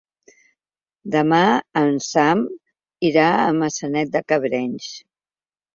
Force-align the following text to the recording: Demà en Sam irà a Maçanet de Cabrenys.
Demà 1.15 1.41
en 1.83 2.01
Sam 2.07 2.43
irà 3.13 3.29
a 3.35 3.47
Maçanet 3.61 4.15
de 4.19 4.25
Cabrenys. 4.33 4.95